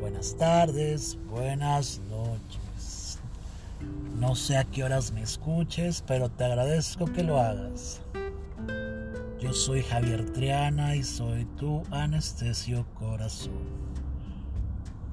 buenas 0.00 0.36
tardes, 0.36 1.18
buenas 1.28 2.00
noches. 2.10 3.18
No 4.18 4.34
sé 4.34 4.56
a 4.56 4.64
qué 4.64 4.82
horas 4.82 5.12
me 5.12 5.22
escuches, 5.22 6.02
pero 6.06 6.30
te 6.30 6.44
agradezco 6.44 7.04
que 7.04 7.22
lo 7.22 7.38
hagas. 7.38 8.00
Yo 9.38 9.52
soy 9.52 9.82
Javier 9.82 10.32
Triana 10.32 10.96
y 10.96 11.02
soy 11.02 11.44
tu 11.56 11.82
anestesio 11.90 12.86
corazón. 12.94 13.52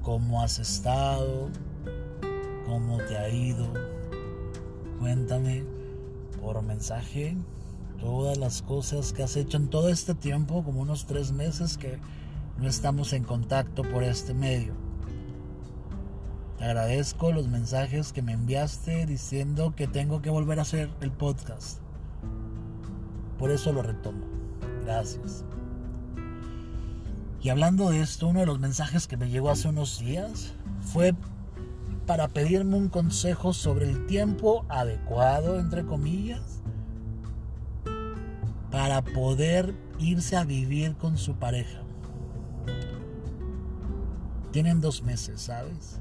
¿Cómo 0.02 0.42
has 0.42 0.58
estado? 0.58 1.50
¿Cómo 2.66 2.98
te 2.98 3.16
ha 3.16 3.28
ido? 3.28 3.66
Cuéntame 5.00 5.64
por 6.40 6.62
mensaje 6.62 7.36
todas 8.00 8.38
las 8.38 8.62
cosas 8.62 9.12
que 9.12 9.22
has 9.22 9.36
hecho 9.36 9.58
en 9.58 9.68
todo 9.68 9.90
este 9.90 10.14
tiempo, 10.14 10.64
como 10.64 10.80
unos 10.80 11.06
tres 11.06 11.32
meses 11.32 11.76
que 11.76 11.98
no 12.58 12.68
estamos 12.68 13.12
en 13.12 13.24
contacto 13.24 13.82
por 13.82 14.02
este 14.02 14.34
medio. 14.34 14.74
Te 16.58 16.64
agradezco 16.64 17.32
los 17.32 17.48
mensajes 17.48 18.12
que 18.12 18.22
me 18.22 18.32
enviaste 18.32 19.06
diciendo 19.06 19.74
que 19.76 19.86
tengo 19.86 20.22
que 20.22 20.30
volver 20.30 20.58
a 20.58 20.62
hacer 20.62 20.88
el 21.00 21.10
podcast. 21.10 21.80
Por 23.38 23.50
eso 23.50 23.72
lo 23.72 23.82
retomo. 23.82 24.24
Gracias. 24.84 25.44
Y 27.42 27.50
hablando 27.50 27.90
de 27.90 28.00
esto, 28.00 28.28
uno 28.28 28.40
de 28.40 28.46
los 28.46 28.60
mensajes 28.60 29.06
que 29.06 29.16
me 29.16 29.28
llegó 29.28 29.50
hace 29.50 29.68
unos 29.68 29.98
días 29.98 30.54
fue 30.80 31.14
para 32.06 32.28
pedirme 32.28 32.76
un 32.76 32.88
consejo 32.88 33.52
sobre 33.52 33.90
el 33.90 34.06
tiempo 34.06 34.64
adecuado, 34.68 35.58
entre 35.58 35.84
comillas, 35.84 36.62
para 38.70 39.02
poder 39.02 39.74
irse 39.98 40.36
a 40.36 40.44
vivir 40.44 40.96
con 40.96 41.18
su 41.18 41.34
pareja. 41.34 41.83
Tienen 44.54 44.80
dos 44.80 45.02
meses, 45.02 45.40
¿sabes? 45.40 46.00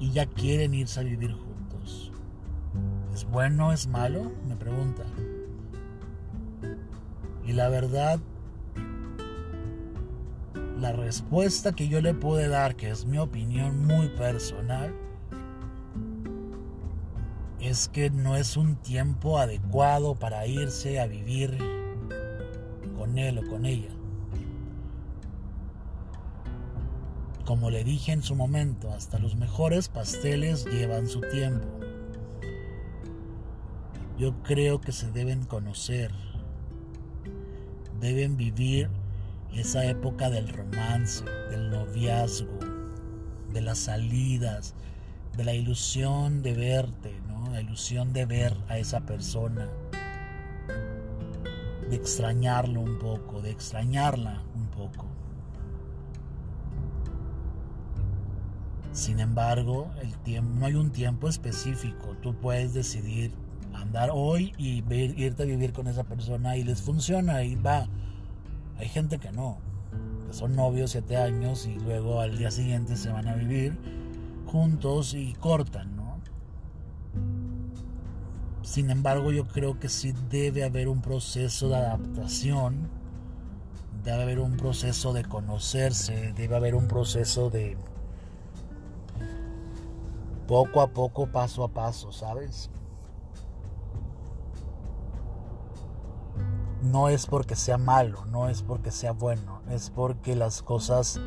Y 0.00 0.10
ya 0.10 0.24
quieren 0.24 0.72
irse 0.72 1.00
a 1.00 1.02
vivir 1.02 1.32
juntos. 1.34 2.10
¿Es 3.12 3.26
bueno 3.26 3.74
es 3.74 3.86
malo? 3.86 4.32
Me 4.48 4.56
pregunta. 4.56 5.02
Y 7.44 7.52
la 7.52 7.68
verdad, 7.68 8.20
la 10.80 10.92
respuesta 10.92 11.72
que 11.72 11.88
yo 11.88 12.00
le 12.00 12.14
puedo 12.14 12.48
dar, 12.48 12.74
que 12.74 12.88
es 12.88 13.04
mi 13.04 13.18
opinión 13.18 13.84
muy 13.84 14.08
personal, 14.08 14.94
es 17.60 17.88
que 17.88 18.08
no 18.08 18.34
es 18.36 18.56
un 18.56 18.76
tiempo 18.76 19.38
adecuado 19.38 20.14
para 20.14 20.46
irse 20.46 21.00
a 21.00 21.06
vivir 21.06 21.58
con 22.96 23.18
él 23.18 23.40
o 23.40 23.46
con 23.46 23.66
ella. 23.66 23.90
Como 27.44 27.68
le 27.68 27.84
dije 27.84 28.12
en 28.12 28.22
su 28.22 28.34
momento, 28.34 28.90
hasta 28.90 29.18
los 29.18 29.36
mejores 29.36 29.88
pasteles 29.88 30.64
llevan 30.64 31.06
su 31.06 31.20
tiempo. 31.20 31.68
Yo 34.18 34.42
creo 34.42 34.80
que 34.80 34.92
se 34.92 35.10
deben 35.10 35.44
conocer, 35.44 36.10
deben 38.00 38.38
vivir 38.38 38.88
esa 39.52 39.84
época 39.84 40.30
del 40.30 40.48
romance, 40.48 41.22
del 41.50 41.68
noviazgo, 41.68 42.58
de 43.52 43.60
las 43.60 43.78
salidas, 43.78 44.74
de 45.36 45.44
la 45.44 45.52
ilusión 45.52 46.42
de 46.42 46.54
verte, 46.54 47.20
¿no? 47.28 47.50
La 47.50 47.60
ilusión 47.60 48.14
de 48.14 48.24
ver 48.24 48.56
a 48.68 48.78
esa 48.78 49.00
persona, 49.00 49.68
de 51.90 51.96
extrañarlo 51.96 52.80
un 52.80 52.98
poco, 52.98 53.42
de 53.42 53.50
extrañarla 53.50 54.42
un 54.54 54.68
poco. 54.68 55.23
Sin 58.94 59.18
embargo, 59.18 59.90
el 60.00 60.16
tiempo, 60.18 60.54
no 60.60 60.66
hay 60.66 60.74
un 60.74 60.90
tiempo 60.90 61.28
específico. 61.28 62.16
Tú 62.22 62.32
puedes 62.36 62.72
decidir 62.74 63.32
andar 63.74 64.10
hoy 64.12 64.54
y 64.56 64.84
irte 65.20 65.42
a 65.42 65.46
vivir 65.46 65.72
con 65.72 65.88
esa 65.88 66.04
persona 66.04 66.56
y 66.56 66.62
les 66.62 66.80
funciona 66.80 67.42
y 67.42 67.56
va. 67.56 67.88
Hay 68.78 68.88
gente 68.88 69.18
que 69.18 69.32
no, 69.32 69.58
que 70.28 70.32
son 70.32 70.54
novios 70.54 70.92
siete 70.92 71.16
años 71.16 71.66
y 71.66 71.74
luego 71.74 72.20
al 72.20 72.38
día 72.38 72.52
siguiente 72.52 72.96
se 72.96 73.10
van 73.10 73.26
a 73.26 73.34
vivir 73.34 73.76
juntos 74.46 75.14
y 75.14 75.32
cortan, 75.34 75.96
¿no? 75.96 76.20
Sin 78.62 78.90
embargo, 78.90 79.32
yo 79.32 79.48
creo 79.48 79.80
que 79.80 79.88
sí 79.88 80.14
debe 80.30 80.62
haber 80.62 80.86
un 80.86 81.02
proceso 81.02 81.68
de 81.68 81.74
adaptación, 81.74 82.88
debe 84.04 84.22
haber 84.22 84.38
un 84.38 84.56
proceso 84.56 85.12
de 85.12 85.24
conocerse, 85.24 86.32
debe 86.36 86.54
haber 86.54 86.76
un 86.76 86.86
proceso 86.86 87.50
de 87.50 87.76
poco 90.46 90.80
a 90.80 90.88
poco, 90.88 91.26
paso 91.26 91.64
a 91.64 91.68
paso, 91.68 92.12
¿sabes? 92.12 92.70
No 96.82 97.08
es 97.08 97.26
porque 97.26 97.56
sea 97.56 97.78
malo, 97.78 98.26
no 98.26 98.48
es 98.48 98.62
porque 98.62 98.90
sea 98.90 99.12
bueno, 99.12 99.62
es 99.70 99.90
porque 99.90 100.36
las 100.36 100.62
cosas 100.62 101.18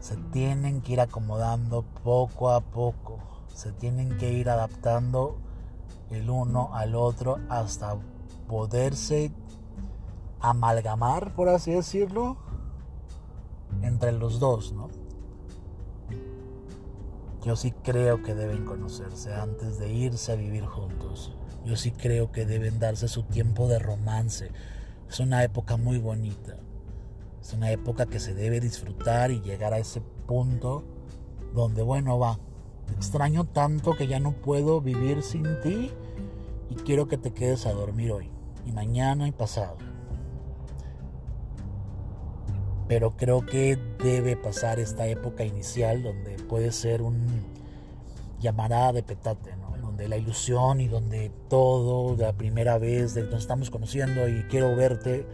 se 0.00 0.16
tienen 0.16 0.80
que 0.80 0.94
ir 0.94 1.00
acomodando 1.00 1.82
poco 2.02 2.50
a 2.50 2.60
poco, 2.60 3.18
se 3.54 3.72
tienen 3.72 4.16
que 4.18 4.32
ir 4.32 4.50
adaptando 4.50 5.38
el 6.10 6.30
uno 6.30 6.70
al 6.74 6.94
otro 6.94 7.38
hasta 7.48 7.96
poderse 8.48 9.32
amalgamar, 10.40 11.34
por 11.34 11.48
así 11.48 11.72
decirlo, 11.72 12.36
entre 13.82 14.12
los 14.12 14.40
dos, 14.40 14.72
¿no? 14.72 14.88
Yo 17.44 17.56
sí 17.56 17.72
creo 17.84 18.22
que 18.22 18.34
deben 18.34 18.64
conocerse 18.64 19.32
antes 19.32 19.78
de 19.78 19.92
irse 19.92 20.32
a 20.32 20.36
vivir 20.36 20.64
juntos. 20.64 21.36
Yo 21.64 21.76
sí 21.76 21.92
creo 21.92 22.32
que 22.32 22.46
deben 22.46 22.78
darse 22.78 23.08
su 23.08 23.22
tiempo 23.22 23.68
de 23.68 23.78
romance. 23.78 24.50
Es 25.08 25.20
una 25.20 25.44
época 25.44 25.76
muy 25.76 25.98
bonita. 25.98 26.56
Es 27.40 27.52
una 27.52 27.70
época 27.70 28.06
que 28.06 28.18
se 28.18 28.34
debe 28.34 28.60
disfrutar 28.60 29.30
y 29.30 29.40
llegar 29.40 29.72
a 29.72 29.78
ese 29.78 30.00
punto 30.26 30.84
donde, 31.54 31.82
bueno, 31.82 32.18
va. 32.18 32.38
Te 32.86 32.94
extraño 32.94 33.44
tanto 33.44 33.96
que 33.96 34.06
ya 34.06 34.18
no 34.18 34.32
puedo 34.32 34.80
vivir 34.80 35.22
sin 35.22 35.60
ti 35.60 35.92
y 36.70 36.74
quiero 36.74 37.06
que 37.06 37.18
te 37.18 37.32
quedes 37.32 37.66
a 37.66 37.72
dormir 37.72 38.12
hoy 38.12 38.30
y 38.66 38.72
mañana 38.72 39.28
y 39.28 39.32
pasado 39.32 39.76
pero 42.88 43.16
creo 43.16 43.44
que 43.44 43.78
debe 44.02 44.34
pasar 44.36 44.80
esta 44.80 45.06
época 45.06 45.44
inicial 45.44 46.02
donde 46.02 46.36
puede 46.48 46.72
ser 46.72 47.02
un 47.02 47.44
llamarada 48.40 48.94
de 48.94 49.02
petate, 49.02 49.54
¿no? 49.56 49.76
donde 49.82 50.08
la 50.08 50.16
ilusión 50.16 50.80
y 50.80 50.88
donde 50.88 51.30
todo, 51.50 52.16
la 52.16 52.32
primera 52.32 52.78
vez, 52.78 53.12
de 53.12 53.24
nos 53.24 53.40
estamos 53.40 53.68
conociendo 53.68 54.26
y 54.28 54.42
quiero 54.44 54.74
verte. 54.74 55.26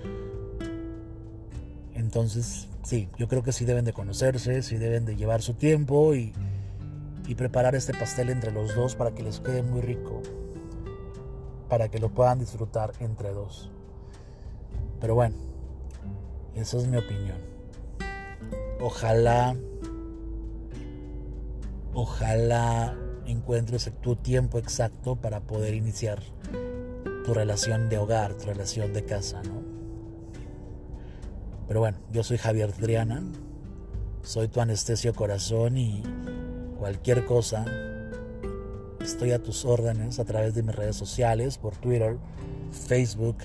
Entonces, 1.94 2.69
sí, 2.82 3.09
yo 3.19 3.28
creo 3.28 3.44
que 3.44 3.53
sí 3.53 3.65
deben 3.65 3.84
de 3.84 3.92
conocerse, 3.92 4.62
sí 4.62 4.76
deben 4.76 5.04
de 5.04 5.15
llevar 5.15 5.41
su 5.41 5.54
tiempo 5.54 6.15
y, 6.15 6.32
y 7.28 7.34
preparar 7.36 7.76
este 7.76 7.94
pastel 7.94 8.31
entre 8.31 8.50
los 8.50 8.75
dos 8.75 8.97
para 8.97 9.15
que 9.15 9.22
les 9.22 9.38
quede 9.38 9.62
muy 9.62 9.81
rico, 9.81 10.22
para 11.69 11.88
que 11.88 12.00
lo 12.00 12.09
puedan 12.09 12.41
disfrutar 12.41 12.92
entre 12.98 13.32
dos. 13.32 13.71
Pero 15.00 15.15
bueno, 15.15 15.36
esa 16.54 16.78
es 16.78 16.87
mi 16.87 16.97
opinión. 16.97 17.38
Ojalá, 18.81 19.56
ojalá 21.92 22.97
encuentres 23.27 23.91
tu 24.01 24.16
tiempo 24.16 24.59
exacto 24.59 25.16
para 25.16 25.41
poder 25.41 25.74
iniciar 25.74 26.21
tu 27.24 27.33
relación 27.33 27.89
de 27.89 27.98
hogar, 27.98 28.34
tu 28.34 28.47
relación 28.47 28.92
de 28.92 29.04
casa, 29.04 29.42
¿no? 29.42 29.62
Pero 31.66 31.80
bueno, 31.80 31.98
yo 32.12 32.22
soy 32.22 32.36
Javier 32.36 32.72
Triana, 32.72 33.22
soy 34.22 34.48
tu 34.48 34.60
anestesio 34.60 35.15
corazón 35.15 35.78
y 35.78 36.03
cualquier 36.78 37.24
cosa, 37.24 37.65
estoy 39.00 39.33
a 39.33 39.42
tus 39.42 39.65
órdenes 39.65 40.18
a 40.18 40.24
través 40.24 40.54
de 40.54 40.62
mis 40.62 40.74
redes 40.74 40.97
sociales, 40.97 41.57
por 41.57 41.77
Twitter, 41.77 42.18
Facebook, 42.71 43.39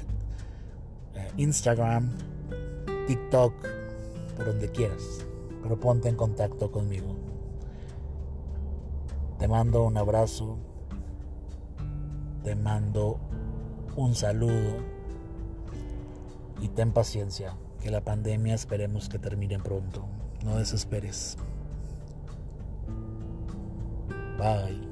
eh, 1.16 1.32
Instagram, 1.38 2.12
TikTok, 3.10 3.54
por 4.36 4.46
donde 4.46 4.70
quieras, 4.70 5.26
pero 5.64 5.80
ponte 5.80 6.10
en 6.10 6.16
contacto 6.16 6.72
conmigo. 6.72 7.16
Te 9.40 9.48
mando 9.48 9.84
un 9.84 9.98
abrazo, 9.98 10.60
te 12.44 12.56
mando 12.56 13.20
un 13.96 14.14
saludo 14.14 14.78
y 16.62 16.68
ten 16.68 16.92
paciencia, 16.92 17.58
que 17.82 17.90
la 17.90 18.02
pandemia 18.02 18.54
esperemos 18.54 19.10
que 19.10 19.18
termine 19.18 19.58
pronto. 19.58 20.06
No 20.46 20.58
desesperes. 20.58 21.36
Bye. 24.38 24.89